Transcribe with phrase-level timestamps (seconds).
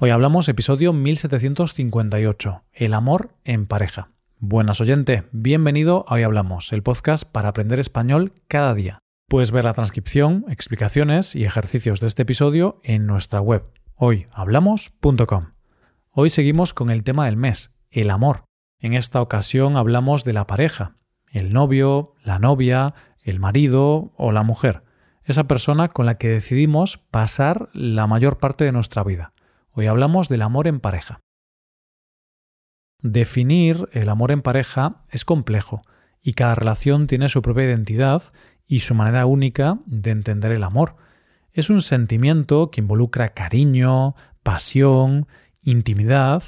[0.00, 4.12] Hoy hablamos episodio 1758, El amor en pareja.
[4.38, 9.00] Buenas oyente, bienvenido a Hoy Hablamos, el podcast para aprender español cada día.
[9.26, 13.64] Puedes ver la transcripción, explicaciones y ejercicios de este episodio en nuestra web
[13.96, 15.46] hoyhablamos.com.
[16.10, 18.44] Hoy seguimos con el tema del mes, el amor.
[18.78, 20.94] En esta ocasión hablamos de la pareja,
[21.32, 22.94] el novio, la novia,
[23.24, 24.84] el marido o la mujer,
[25.24, 29.32] esa persona con la que decidimos pasar la mayor parte de nuestra vida.
[29.78, 31.20] Hoy hablamos del amor en pareja.
[33.00, 35.82] Definir el amor en pareja es complejo
[36.20, 38.24] y cada relación tiene su propia identidad
[38.66, 40.96] y su manera única de entender el amor.
[41.52, 45.28] Es un sentimiento que involucra cariño, pasión,
[45.62, 46.42] intimidad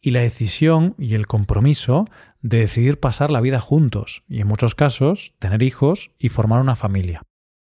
[0.00, 2.04] y la decisión y el compromiso
[2.40, 6.76] de decidir pasar la vida juntos y en muchos casos tener hijos y formar una
[6.76, 7.22] familia.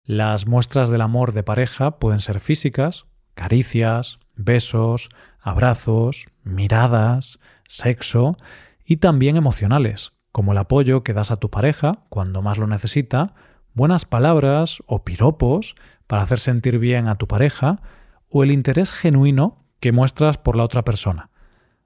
[0.05, 5.09] Las muestras del amor de pareja pueden ser físicas, caricias, besos,
[5.41, 8.37] abrazos, miradas, sexo
[8.84, 13.34] y también emocionales, como el apoyo que das a tu pareja cuando más lo necesita,
[13.75, 15.75] buenas palabras o piropos
[16.06, 17.81] para hacer sentir bien a tu pareja,
[18.28, 21.31] o el interés genuino que muestras por la otra persona.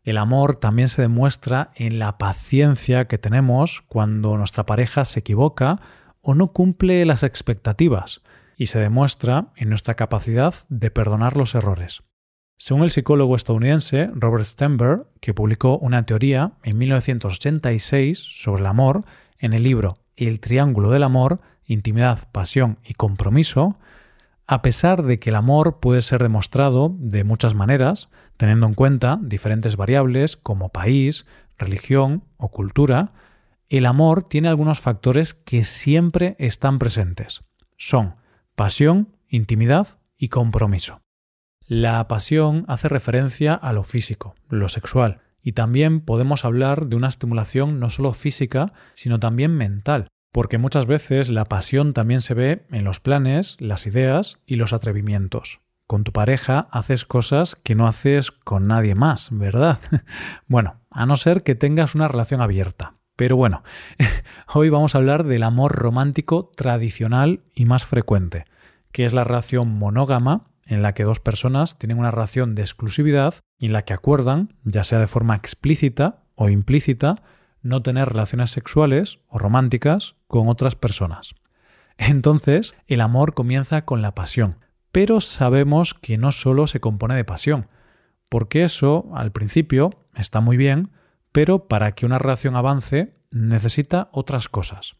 [0.03, 5.79] El amor también se demuestra en la paciencia que tenemos cuando nuestra pareja se equivoca
[6.21, 8.23] o no cumple las expectativas,
[8.57, 12.03] y se demuestra en nuestra capacidad de perdonar los errores.
[12.57, 19.05] Según el psicólogo estadounidense Robert Stenberg, que publicó una teoría en 1986 sobre el amor
[19.39, 23.77] en el libro El Triángulo del Amor, Intimidad, Pasión y Compromiso,
[24.47, 29.19] a pesar de que el amor puede ser demostrado de muchas maneras, teniendo en cuenta
[29.23, 33.13] diferentes variables como país, religión o cultura,
[33.69, 37.43] el amor tiene algunos factores que siempre están presentes.
[37.77, 38.17] Son
[38.55, 41.01] pasión, intimidad y compromiso.
[41.67, 47.09] La pasión hace referencia a lo físico, lo sexual, y también podemos hablar de una
[47.09, 52.67] estimulación no solo física, sino también mental, porque muchas veces la pasión también se ve
[52.71, 55.61] en los planes, las ideas y los atrevimientos.
[55.87, 59.79] Con tu pareja haces cosas que no haces con nadie más, ¿verdad?
[60.49, 62.95] bueno, a no ser que tengas una relación abierta.
[63.17, 63.63] Pero bueno,
[64.55, 68.45] hoy vamos a hablar del amor romántico tradicional y más frecuente,
[68.93, 73.35] que es la relación monógama en la que dos personas tienen una relación de exclusividad
[73.59, 77.17] y en la que acuerdan, ya sea de forma explícita o implícita,
[77.63, 81.35] no tener relaciones sexuales o románticas con otras personas.
[81.99, 84.59] Entonces, el amor comienza con la pasión,
[84.91, 87.69] pero sabemos que no solo se compone de pasión,
[88.29, 90.91] porque eso, al principio, está muy bien,
[91.35, 94.93] pero para que una relación avance necesita otras cosas.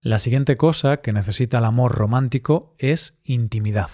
[0.00, 3.90] La siguiente cosa que necesita el amor romántico es intimidad.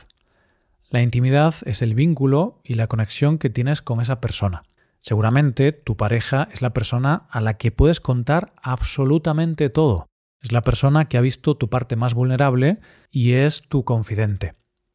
[0.91, 4.63] La intimidad es el vínculo y la conexión que tienes con esa persona.
[5.01, 10.07] Seguramente tu pareja es la persona a la que puedes contar absolutamente todo.
[10.41, 12.79] Es la persona que ha visto tu parte más vulnerable
[13.11, 14.55] y es tu confidente.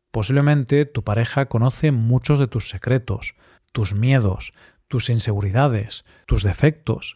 [0.09, 3.35] Posiblemente tu pareja conoce muchos de tus secretos,
[3.73, 4.53] tus miedos,
[4.93, 7.15] tus inseguridades, tus defectos,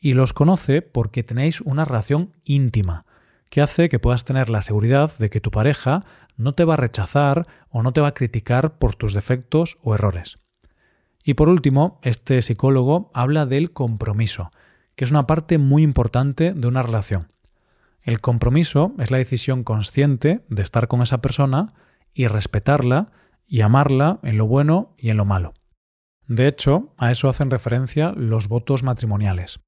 [0.00, 3.04] y los conoce porque tenéis una relación íntima,
[3.50, 6.00] que hace que puedas tener la seguridad de que tu pareja
[6.38, 9.94] no te va a rechazar o no te va a criticar por tus defectos o
[9.94, 10.36] errores.
[11.22, 14.50] Y por último, este psicólogo habla del compromiso,
[14.96, 17.30] que es una parte muy importante de una relación.
[18.00, 21.68] El compromiso es la decisión consciente de estar con esa persona
[22.14, 23.12] y respetarla
[23.46, 25.52] y amarla en lo bueno y en lo malo.
[26.28, 29.60] De hecho, a eso hacen referencia los votos matrimoniales.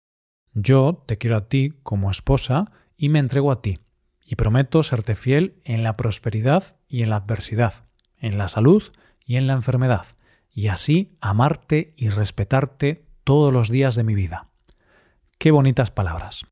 [0.53, 3.78] Yo te quiero a ti como esposa y me entrego a ti,
[4.22, 7.87] y prometo serte fiel en la prosperidad y en la adversidad,
[8.19, 8.82] en la salud
[9.25, 10.04] y en la enfermedad,
[10.53, 14.50] y así amarte y respetarte todos los días de mi vida.
[15.38, 16.44] Qué bonitas palabras.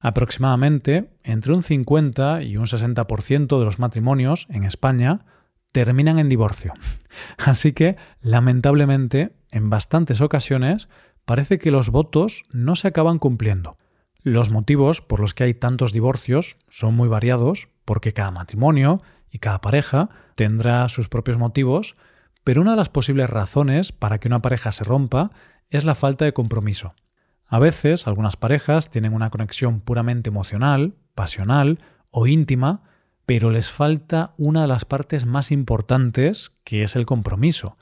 [0.00, 5.24] Aproximadamente entre un 50 y un 60% de los matrimonios en España
[5.74, 6.72] terminan en divorcio.
[7.36, 10.88] Así que, lamentablemente, en bastantes ocasiones
[11.24, 13.76] parece que los votos no se acaban cumpliendo.
[14.22, 18.98] Los motivos por los que hay tantos divorcios son muy variados, porque cada matrimonio
[19.32, 21.94] y cada pareja tendrá sus propios motivos,
[22.44, 25.32] pero una de las posibles razones para que una pareja se rompa
[25.70, 26.94] es la falta de compromiso.
[27.48, 31.80] A veces algunas parejas tienen una conexión puramente emocional, pasional
[32.10, 32.84] o íntima,
[33.26, 37.76] pero les falta una de las partes más importantes, que es el compromiso,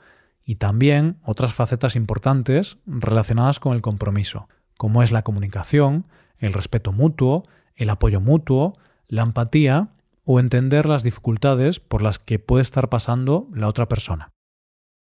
[0.45, 4.47] y también otras facetas importantes relacionadas con el compromiso,
[4.77, 6.05] como es la comunicación,
[6.37, 7.43] el respeto mutuo,
[7.75, 8.73] el apoyo mutuo,
[9.07, 9.89] la empatía
[10.25, 14.31] o entender las dificultades por las que puede estar pasando la otra persona.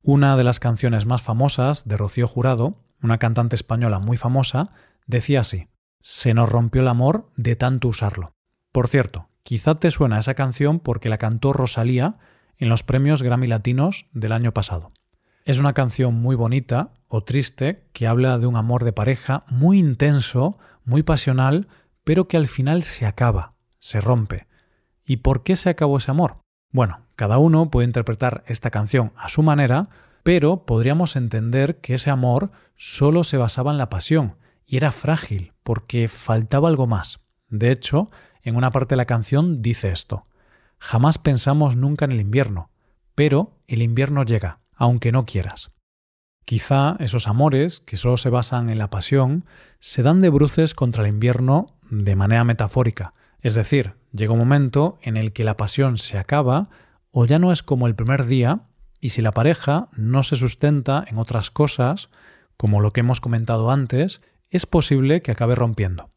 [0.01, 4.71] Una de las canciones más famosas de Rocío Jurado, una cantante española muy famosa,
[5.07, 5.67] decía así,
[6.01, 8.31] Se nos rompió el amor de tanto usarlo.
[8.71, 12.17] Por cierto, quizá te suena esa canción porque la cantó Rosalía
[12.57, 14.91] en los premios Grammy Latinos del año pasado.
[15.45, 19.79] Es una canción muy bonita o triste que habla de un amor de pareja muy
[19.79, 21.67] intenso, muy pasional,
[22.03, 24.47] pero que al final se acaba, se rompe.
[25.05, 26.37] ¿Y por qué se acabó ese amor?
[26.71, 29.89] Bueno, cada uno puede interpretar esta canción a su manera,
[30.23, 35.53] pero podríamos entender que ese amor solo se basaba en la pasión y era frágil
[35.63, 37.21] porque faltaba algo más.
[37.49, 38.07] De hecho,
[38.43, 40.23] en una parte de la canción dice esto.
[40.79, 42.69] Jamás pensamos nunca en el invierno,
[43.15, 45.71] pero el invierno llega, aunque no quieras.
[46.45, 49.45] Quizá esos amores, que solo se basan en la pasión,
[49.79, 54.97] se dan de bruces contra el invierno de manera metafórica, es decir, llega un momento
[55.01, 56.69] en el que la pasión se acaba
[57.11, 58.61] o ya no es como el primer día
[58.99, 62.09] y si la pareja no se sustenta en otras cosas,
[62.57, 66.09] como lo que hemos comentado antes, es posible que acabe rompiendo.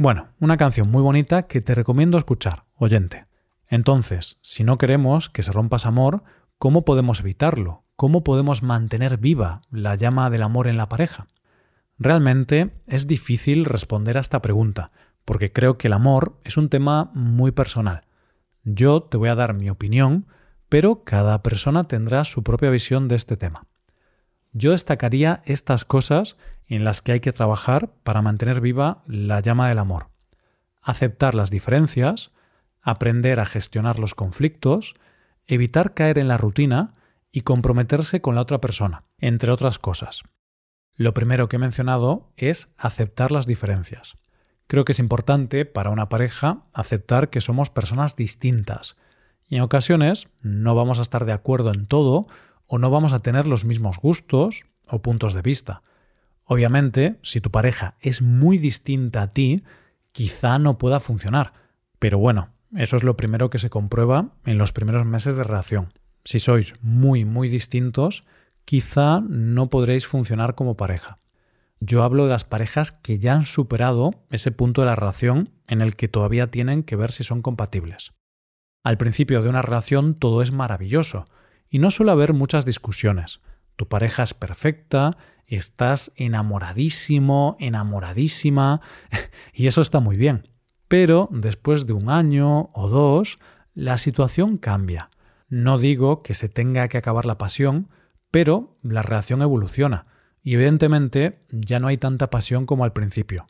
[0.00, 3.26] Bueno, una canción muy bonita que te recomiendo escuchar, oyente.
[3.66, 6.22] Entonces, si no queremos que se rompa ese amor,
[6.56, 7.82] ¿cómo podemos evitarlo?
[7.96, 11.26] ¿Cómo podemos mantener viva la llama del amor en la pareja?
[11.98, 14.92] Realmente es difícil responder a esta pregunta,
[15.24, 18.02] porque creo que el amor es un tema muy personal.
[18.62, 20.28] Yo te voy a dar mi opinión,
[20.68, 23.66] pero cada persona tendrá su propia visión de este tema.
[24.52, 26.36] Yo destacaría estas cosas
[26.66, 30.08] en las que hay que trabajar para mantener viva la llama del amor.
[30.82, 32.30] Aceptar las diferencias,
[32.82, 34.94] aprender a gestionar los conflictos,
[35.46, 36.92] evitar caer en la rutina
[37.32, 40.22] y comprometerse con la otra persona, entre otras cosas.
[40.94, 44.16] Lo primero que he mencionado es aceptar las diferencias.
[44.66, 48.96] Creo que es importante para una pareja aceptar que somos personas distintas
[49.48, 52.26] y en ocasiones no vamos a estar de acuerdo en todo
[52.68, 55.82] o no vamos a tener los mismos gustos o puntos de vista.
[56.44, 59.64] Obviamente, si tu pareja es muy distinta a ti,
[60.12, 61.52] quizá no pueda funcionar.
[61.98, 65.92] Pero bueno, eso es lo primero que se comprueba en los primeros meses de relación.
[66.24, 68.22] Si sois muy, muy distintos,
[68.64, 71.18] quizá no podréis funcionar como pareja.
[71.80, 75.80] Yo hablo de las parejas que ya han superado ese punto de la relación en
[75.80, 78.12] el que todavía tienen que ver si son compatibles.
[78.82, 81.24] Al principio de una relación todo es maravilloso
[81.70, 83.40] y no suele haber muchas discusiones.
[83.76, 85.16] Tu pareja es perfecta,
[85.46, 88.80] estás enamoradísimo, enamoradísima
[89.52, 90.48] y eso está muy bien.
[90.88, 93.38] Pero después de un año o dos,
[93.74, 95.10] la situación cambia.
[95.48, 97.88] No digo que se tenga que acabar la pasión,
[98.30, 100.04] pero la relación evoluciona
[100.42, 103.46] y evidentemente ya no hay tanta pasión como al principio.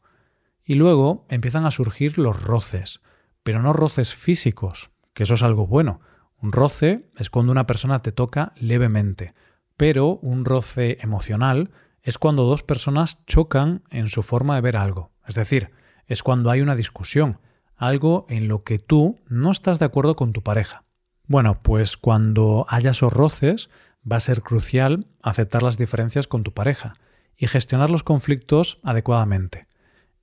[0.64, 3.00] Y luego empiezan a surgir los roces,
[3.42, 6.00] pero no roces físicos, que eso es algo bueno.
[6.40, 9.34] Un roce es cuando una persona te toca levemente,
[9.76, 11.70] pero un roce emocional
[12.02, 15.70] es cuando dos personas chocan en su forma de ver algo, es decir,
[16.06, 17.38] es cuando hay una discusión,
[17.76, 20.84] algo en lo que tú no estás de acuerdo con tu pareja.
[21.26, 23.68] Bueno, pues cuando haya esos roces,
[24.10, 26.92] va a ser crucial aceptar las diferencias con tu pareja
[27.36, 29.66] y gestionar los conflictos adecuadamente.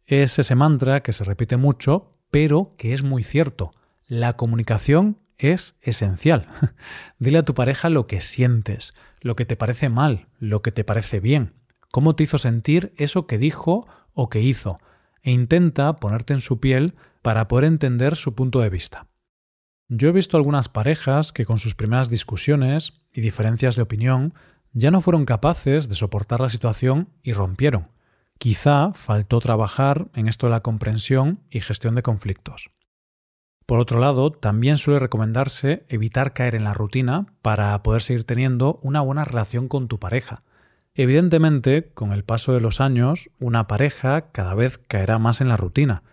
[0.06, 3.72] Es ese mantra que se repite mucho, pero que es muy cierto.
[4.08, 6.48] La comunicación es esencial.
[7.20, 10.84] Dile a tu pareja lo que sientes, lo que te parece mal, lo que te
[10.84, 11.54] parece bien,
[11.92, 14.78] cómo te hizo sentir eso que dijo o que hizo,
[15.22, 19.08] e intenta ponerte en su piel para poder entender su punto de vista.
[19.88, 24.34] Yo he visto algunas parejas que con sus primeras discusiones y diferencias de opinión
[24.74, 27.90] ya no fueron capaces de soportar la situación y rompieron.
[28.38, 32.72] Quizá faltó trabajar en esto de la comprensión y gestión de conflictos.
[33.66, 38.80] Por otro lado, también suele recomendarse evitar caer en la rutina para poder seguir teniendo
[38.84, 40.44] una buena relación con tu pareja.
[40.94, 45.58] Evidentemente, con el paso de los años, una pareja cada vez caerá más en la
[45.58, 46.04] rutina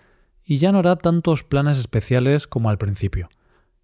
[0.44, 3.28] y ya no hará tantos planes especiales como al principio.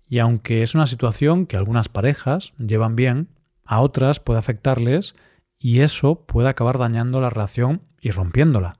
[0.08, 3.28] Y aunque es una situación que algunas parejas llevan bien,
[3.64, 5.14] a otras puede afectarles
[5.58, 8.72] y eso puede acabar dañando la relación y rompiéndola.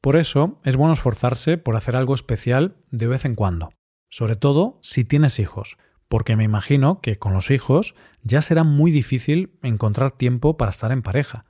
[0.00, 3.70] Por eso es bueno esforzarse por hacer algo especial de vez en cuando,
[4.14, 8.92] sobre todo si tienes hijos, porque me imagino que con los hijos ya será muy
[8.92, 11.46] difícil encontrar tiempo para estar en pareja.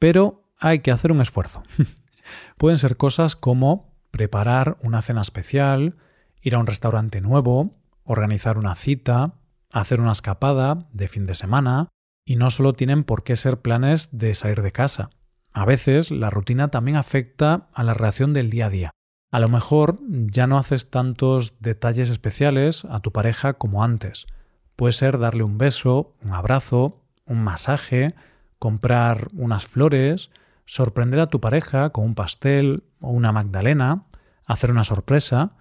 [0.00, 1.62] Pero hay que hacer un esfuerzo.
[2.58, 5.98] Pueden ser cosas como preparar una cena especial,
[6.42, 9.34] ir a un restaurante nuevo, organizar una cita,
[9.70, 11.90] hacer una escapada de fin de semana,
[12.24, 15.10] y no solo tienen por qué ser planes de salir de casa.
[15.52, 18.90] A veces la rutina también afecta a la relación del día a día.
[19.30, 24.26] A lo mejor ya no haces tantos detalles especiales a tu pareja como antes.
[24.74, 28.14] Puede ser darle un beso, un abrazo, un masaje,
[28.58, 30.30] comprar unas flores,
[30.64, 34.06] sorprender a tu pareja con un pastel o una magdalena,
[34.46, 35.52] hacer una sorpresa.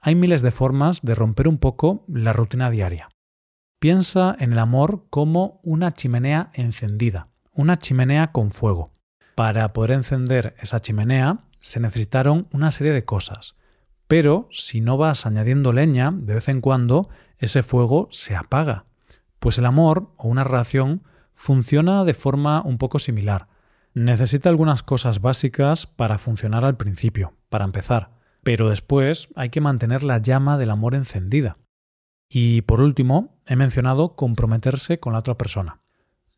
[0.00, 3.10] Hay miles de formas de romper un poco la rutina diaria.
[3.78, 8.90] Piensa en el amor como una chimenea encendida, una chimenea con fuego.
[9.34, 13.56] Para poder encender esa chimenea se necesitaron una serie de cosas,
[14.06, 18.86] pero si no vas añadiendo leña, de vez en cuando ese fuego se apaga.
[19.38, 21.02] Pues el amor o una relación
[21.34, 23.48] funciona de forma un poco similar.
[23.94, 28.10] Necesita algunas cosas básicas para funcionar al principio, para empezar,
[28.42, 31.58] pero después hay que mantener la llama del amor encendida.
[32.28, 35.80] Y por último, he mencionado comprometerse con la otra persona.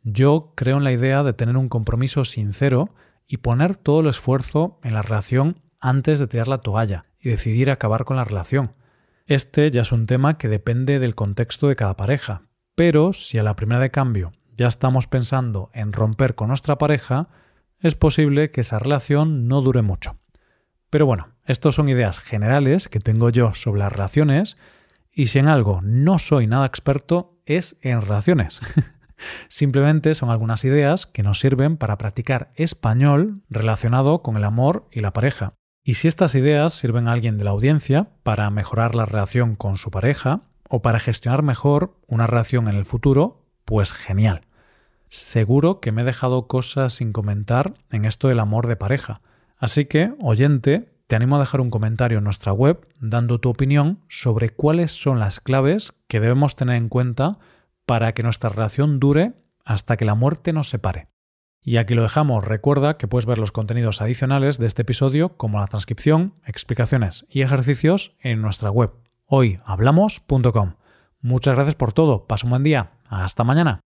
[0.02, 2.94] Yo creo en la idea de tener un compromiso sincero
[3.30, 7.70] y poner todo el esfuerzo en la relación antes de tirar la toalla y decidir
[7.70, 8.72] acabar con la relación.
[9.24, 12.42] Este ya es un tema que depende del contexto de cada pareja,
[12.74, 17.28] pero si a la primera de cambio ya estamos pensando en romper con nuestra pareja,
[17.78, 20.16] es posible que esa relación no dure mucho.
[20.90, 24.56] Pero bueno, estas son ideas generales que tengo yo sobre las relaciones
[25.12, 28.60] y si en algo no soy nada experto es en relaciones.
[29.48, 35.00] Simplemente son algunas ideas que nos sirven para practicar español relacionado con el amor y
[35.00, 35.54] la pareja.
[35.82, 39.76] Y si estas ideas sirven a alguien de la audiencia para mejorar la relación con
[39.76, 44.42] su pareja o para gestionar mejor una relación en el futuro, pues genial.
[45.08, 49.20] Seguro que me he dejado cosas sin comentar en esto del amor de pareja.
[49.58, 53.98] Así que, oyente, te animo a dejar un comentario en nuestra web dando tu opinión
[54.08, 57.40] sobre cuáles son las claves que debemos tener en cuenta
[57.90, 59.32] para que nuestra relación dure
[59.64, 61.08] hasta que la muerte nos separe.
[61.60, 62.44] Y aquí lo dejamos.
[62.44, 67.42] Recuerda que puedes ver los contenidos adicionales de este episodio, como la transcripción, explicaciones y
[67.42, 68.92] ejercicios en nuestra web
[69.26, 70.74] hoyhablamos.com.
[71.20, 72.28] Muchas gracias por todo.
[72.28, 72.92] Pasa un buen día.
[73.08, 73.80] Hasta mañana.